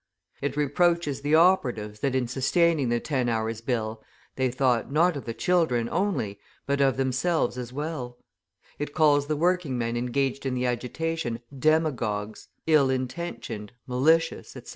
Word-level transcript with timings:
It 0.41 0.57
reproaches 0.57 1.21
the 1.21 1.35
operatives 1.35 1.99
that 1.99 2.15
in 2.15 2.27
sustaining 2.27 2.89
the 2.89 2.99
Ten 2.99 3.29
Hours' 3.29 3.61
Bill 3.61 4.01
they 4.35 4.49
thought, 4.49 4.91
not 4.91 5.15
of 5.15 5.25
the 5.25 5.33
children 5.35 5.87
only, 5.91 6.39
but 6.65 6.81
of 6.81 6.97
themselves 6.97 7.55
as 7.55 7.71
well; 7.71 8.17
it 8.79 8.95
calls 8.95 9.27
the 9.27 9.37
working 9.37 9.77
men 9.77 9.95
engaged 9.95 10.43
in 10.47 10.55
the 10.55 10.65
agitation 10.65 11.39
demagogues, 11.55 12.47
ill 12.65 12.89
intentioned, 12.89 13.73
malicious, 13.85 14.55
etc. 14.55 14.69